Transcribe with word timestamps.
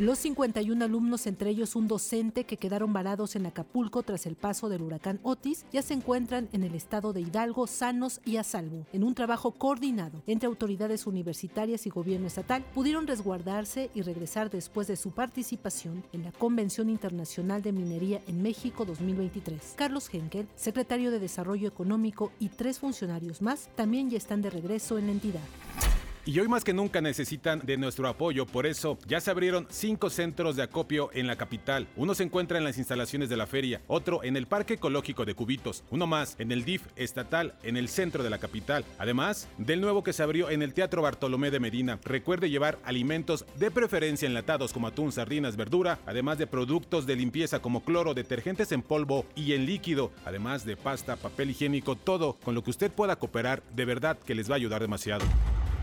Los 0.00 0.20
51 0.20 0.82
alumnos, 0.82 1.26
entre 1.26 1.50
ellos 1.50 1.76
un 1.76 1.86
docente 1.86 2.44
que 2.44 2.56
quedaron 2.56 2.90
varados 2.94 3.36
en 3.36 3.44
Acapulco 3.44 4.02
tras 4.02 4.24
el 4.24 4.34
paso 4.34 4.70
del 4.70 4.80
huracán 4.80 5.20
Otis, 5.22 5.66
ya 5.74 5.82
se 5.82 5.92
encuentran 5.92 6.48
en 6.54 6.62
el 6.62 6.74
estado 6.74 7.12
de 7.12 7.20
Hidalgo 7.20 7.66
sanos 7.66 8.22
y 8.24 8.38
a 8.38 8.42
salvo. 8.42 8.86
En 8.94 9.04
un 9.04 9.14
trabajo 9.14 9.50
coordinado 9.50 10.22
entre 10.26 10.46
autoridades 10.46 11.06
universitarias 11.06 11.84
y 11.84 11.90
gobierno 11.90 12.28
estatal, 12.28 12.64
pudieron 12.72 13.06
resguardarse 13.06 13.90
y 13.94 14.00
regresar 14.00 14.48
después 14.48 14.86
de 14.86 14.96
su 14.96 15.10
participación 15.10 16.02
en 16.14 16.22
la 16.22 16.32
Convención 16.32 16.88
Internacional 16.88 17.60
de 17.60 17.72
Minería 17.72 18.22
en 18.26 18.40
México 18.40 18.86
2023. 18.86 19.74
Carlos 19.76 20.08
Henkel, 20.10 20.48
secretario 20.56 21.10
de 21.10 21.18
Desarrollo 21.18 21.68
Económico 21.68 22.32
y 22.40 22.48
tres 22.48 22.78
funcionarios 22.78 23.42
más 23.42 23.68
también 23.76 24.08
ya 24.08 24.16
están 24.16 24.40
de 24.40 24.48
regreso 24.48 24.96
en 24.96 25.08
la 25.08 25.12
entidad. 25.12 25.89
Y 26.30 26.38
hoy 26.38 26.46
más 26.46 26.62
que 26.62 26.72
nunca 26.72 27.00
necesitan 27.00 27.58
de 27.58 27.76
nuestro 27.76 28.06
apoyo, 28.06 28.46
por 28.46 28.64
eso 28.64 28.96
ya 29.08 29.20
se 29.20 29.32
abrieron 29.32 29.66
cinco 29.68 30.10
centros 30.10 30.54
de 30.54 30.62
acopio 30.62 31.10
en 31.12 31.26
la 31.26 31.34
capital. 31.34 31.88
Uno 31.96 32.14
se 32.14 32.22
encuentra 32.22 32.56
en 32.56 32.62
las 32.62 32.78
instalaciones 32.78 33.28
de 33.28 33.36
la 33.36 33.48
feria, 33.48 33.80
otro 33.88 34.22
en 34.22 34.36
el 34.36 34.46
Parque 34.46 34.74
Ecológico 34.74 35.24
de 35.24 35.34
Cubitos, 35.34 35.82
uno 35.90 36.06
más 36.06 36.36
en 36.38 36.52
el 36.52 36.64
DIF 36.64 36.86
estatal 36.94 37.56
en 37.64 37.76
el 37.76 37.88
centro 37.88 38.22
de 38.22 38.30
la 38.30 38.38
capital, 38.38 38.84
además 38.96 39.48
del 39.58 39.80
nuevo 39.80 40.04
que 40.04 40.12
se 40.12 40.22
abrió 40.22 40.50
en 40.50 40.62
el 40.62 40.72
Teatro 40.72 41.02
Bartolomé 41.02 41.50
de 41.50 41.58
Medina. 41.58 41.98
Recuerde 42.04 42.48
llevar 42.48 42.78
alimentos 42.84 43.44
de 43.56 43.72
preferencia 43.72 44.28
enlatados 44.28 44.72
como 44.72 44.86
atún, 44.86 45.10
sardinas, 45.10 45.56
verdura, 45.56 45.98
además 46.06 46.38
de 46.38 46.46
productos 46.46 47.06
de 47.06 47.16
limpieza 47.16 47.58
como 47.58 47.82
cloro, 47.82 48.14
detergentes 48.14 48.70
en 48.70 48.82
polvo 48.82 49.26
y 49.34 49.54
en 49.54 49.66
líquido, 49.66 50.12
además 50.24 50.64
de 50.64 50.76
pasta, 50.76 51.16
papel 51.16 51.50
higiénico, 51.50 51.96
todo 51.96 52.34
con 52.44 52.54
lo 52.54 52.62
que 52.62 52.70
usted 52.70 52.92
pueda 52.92 53.16
cooperar, 53.16 53.64
de 53.74 53.84
verdad 53.84 54.16
que 54.16 54.36
les 54.36 54.48
va 54.48 54.54
a 54.54 54.58
ayudar 54.58 54.80
demasiado. 54.80 55.24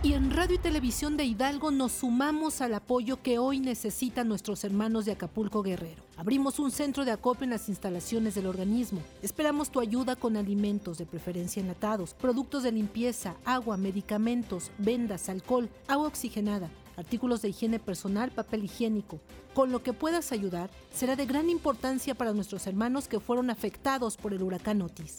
Y 0.04 0.14
en 0.14 0.30
Radio 0.30 0.56
y 0.56 0.60
Televisión 0.60 1.18
de 1.18 1.26
Hidalgo 1.26 1.72
nos 1.72 1.92
sumamos 1.92 2.62
al 2.62 2.76
apoyo 2.76 3.22
que 3.24 3.40
hoy 3.40 3.60
necesitan 3.60 4.28
nuestros 4.28 4.64
hermanos 4.64 5.06
de 5.06 5.14
Acapulco 5.14 5.64
Guerrero. 5.64 6.04
Abrimos 6.18 6.60
un 6.60 6.70
centro 6.70 7.04
de 7.04 7.12
acopio 7.12 7.46
en 7.46 7.50
las 7.50 7.68
instalaciones 7.68 8.36
del 8.36 8.46
organismo. 8.46 9.02
Esperamos 9.24 9.72
tu 9.72 9.80
ayuda 9.80 10.16
con 10.16 10.38
alimentos, 10.38 11.00
de 11.00 11.08
preferencia 11.08 11.62
enlatados, 11.62 12.14
productos 12.14 12.62
de 12.62 12.74
limpieza, 12.74 13.36
agua, 13.44 13.76
medicamentos, 13.76 14.70
vendas, 14.78 15.30
alcohol, 15.30 15.68
agua 15.88 16.08
oxigenada, 16.08 16.70
artículos 16.96 17.42
de 17.42 17.50
higiene 17.50 17.80
personal, 17.80 18.30
papel 18.30 18.66
higiénico. 18.66 19.20
Con 19.56 19.72
lo 19.72 19.82
que 19.82 19.94
puedas 19.94 20.32
ayudar 20.32 20.70
será 20.94 21.16
de 21.16 21.26
gran 21.26 21.50
importancia 21.50 22.14
para 22.14 22.34
nuestros 22.34 22.68
hermanos 22.68 23.08
que 23.08 23.20
fueron 23.20 23.50
afectados 23.50 24.16
por 24.16 24.32
el 24.32 24.44
huracán 24.44 24.84
Otis. 24.84 25.18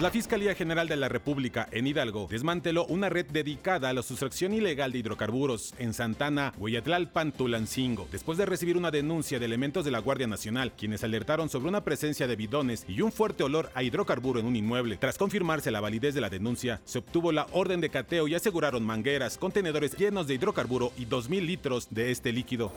La 0.00 0.10
Fiscalía 0.10 0.54
General 0.54 0.88
de 0.88 0.96
la 0.96 1.10
República 1.10 1.68
en 1.72 1.86
Hidalgo 1.86 2.26
desmanteló 2.30 2.86
una 2.86 3.10
red 3.10 3.26
dedicada 3.26 3.90
a 3.90 3.92
la 3.92 4.02
sustracción 4.02 4.54
ilegal 4.54 4.92
de 4.92 4.98
hidrocarburos 5.00 5.74
en 5.78 5.92
Santana, 5.92 6.54
Hueyatlalpan, 6.56 7.32
Tulancingo, 7.32 8.08
después 8.10 8.38
de 8.38 8.46
recibir 8.46 8.78
una 8.78 8.90
denuncia 8.90 9.38
de 9.38 9.44
elementos 9.44 9.84
de 9.84 9.90
la 9.90 9.98
Guardia 9.98 10.26
Nacional, 10.26 10.72
quienes 10.72 11.04
alertaron 11.04 11.50
sobre 11.50 11.68
una 11.68 11.84
presencia 11.84 12.26
de 12.26 12.34
bidones 12.34 12.86
y 12.88 13.02
un 13.02 13.12
fuerte 13.12 13.42
olor 13.42 13.70
a 13.74 13.82
hidrocarburo 13.82 14.40
en 14.40 14.46
un 14.46 14.56
inmueble. 14.56 14.96
Tras 14.96 15.18
confirmarse 15.18 15.70
la 15.70 15.82
validez 15.82 16.14
de 16.14 16.22
la 16.22 16.30
denuncia, 16.30 16.80
se 16.86 17.00
obtuvo 17.00 17.30
la 17.30 17.46
orden 17.52 17.82
de 17.82 17.90
cateo 17.90 18.26
y 18.26 18.34
aseguraron 18.34 18.82
mangueras, 18.82 19.36
contenedores 19.36 19.98
llenos 19.98 20.26
de 20.26 20.32
hidrocarburo 20.32 20.92
y 20.96 21.04
2.000 21.04 21.44
litros 21.44 21.88
de 21.90 22.10
este 22.10 22.32
líquido. 22.32 22.72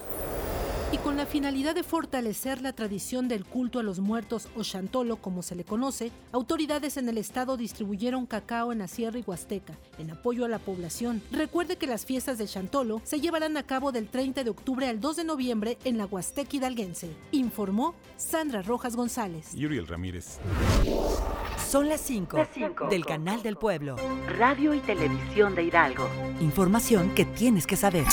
Y 0.93 0.97
con 0.99 1.17
la 1.17 1.25
finalidad 1.25 1.73
de 1.73 1.81
fortalecer 1.81 2.61
la 2.61 2.71
tradición 2.71 3.27
del 3.27 3.45
culto 3.45 3.79
a 3.79 3.83
los 3.83 3.99
muertos 3.99 4.47
o 4.55 4.61
chantolo, 4.61 5.15
como 5.15 5.41
se 5.41 5.55
le 5.55 5.63
conoce, 5.63 6.11
autoridades 6.31 6.97
en 6.97 7.09
el 7.09 7.17
estado 7.17 7.57
distribuyeron 7.57 8.27
cacao 8.27 8.71
en 8.71 8.77
la 8.77 8.87
Sierra 8.87 9.17
y 9.17 9.23
Huasteca, 9.25 9.73
en 9.97 10.11
apoyo 10.11 10.45
a 10.45 10.49
la 10.49 10.59
población. 10.59 11.23
Recuerde 11.31 11.77
que 11.77 11.87
las 11.87 12.05
fiestas 12.05 12.37
de 12.37 12.45
chantolo 12.45 13.01
se 13.05 13.19
llevarán 13.19 13.57
a 13.57 13.63
cabo 13.63 13.91
del 13.91 14.07
30 14.07 14.43
de 14.43 14.51
octubre 14.51 14.87
al 14.87 15.01
2 15.01 15.15
de 15.15 15.23
noviembre 15.23 15.79
en 15.83 15.97
la 15.97 16.05
Huasteca 16.05 16.57
Hidalguense, 16.57 17.09
informó 17.31 17.95
Sandra 18.15 18.61
Rojas 18.61 18.95
González. 18.95 19.55
Y 19.55 19.65
Uriel 19.65 19.87
Ramírez. 19.87 20.37
Son 21.67 21.89
las 21.89 22.01
5 22.01 22.37
del 22.91 23.03
Canal 23.03 23.41
del 23.41 23.55
Pueblo. 23.55 23.95
Radio 24.37 24.75
y 24.75 24.79
Televisión 24.79 25.55
de 25.55 25.63
Hidalgo. 25.63 26.07
Información 26.39 27.15
que 27.15 27.25
tienes 27.25 27.65
que 27.65 27.77
saber. 27.77 28.05